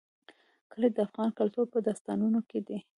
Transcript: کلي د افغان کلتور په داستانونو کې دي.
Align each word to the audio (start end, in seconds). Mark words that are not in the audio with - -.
کلي 0.71 0.87
د 0.93 0.97
افغان 1.07 1.29
کلتور 1.39 1.65
په 1.73 1.79
داستانونو 1.87 2.39
کې 2.49 2.59
دي. 2.67 2.79